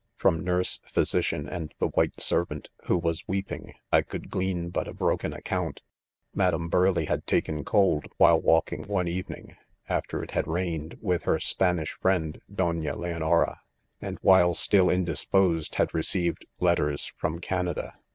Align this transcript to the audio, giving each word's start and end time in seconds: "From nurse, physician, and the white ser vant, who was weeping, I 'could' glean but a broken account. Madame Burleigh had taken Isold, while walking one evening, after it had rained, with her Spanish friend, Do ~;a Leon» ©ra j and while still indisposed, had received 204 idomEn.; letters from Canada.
"From 0.15 0.43
nurse, 0.43 0.79
physician, 0.91 1.47
and 1.47 1.75
the 1.77 1.89
white 1.89 2.19
ser 2.19 2.43
vant, 2.45 2.69
who 2.85 2.97
was 2.97 3.27
weeping, 3.27 3.75
I 3.91 4.01
'could' 4.01 4.31
glean 4.31 4.69
but 4.69 4.87
a 4.87 4.95
broken 4.95 5.31
account. 5.31 5.83
Madame 6.33 6.69
Burleigh 6.69 7.05
had 7.05 7.27
taken 7.27 7.63
Isold, 7.63 8.05
while 8.17 8.41
walking 8.41 8.87
one 8.87 9.07
evening, 9.07 9.57
after 9.87 10.23
it 10.23 10.31
had 10.31 10.47
rained, 10.47 10.97
with 11.01 11.25
her 11.25 11.39
Spanish 11.39 11.91
friend, 11.99 12.41
Do 12.51 12.63
~;a 12.63 12.71
Leon» 12.73 13.21
©ra 13.21 13.53
j 13.57 14.07
and 14.07 14.17
while 14.23 14.55
still 14.55 14.89
indisposed, 14.89 15.75
had 15.75 15.93
received 15.93 16.47
204 16.59 16.65
idomEn.; 16.65 16.65
letters 16.65 17.13
from 17.17 17.37
Canada. 17.39 17.93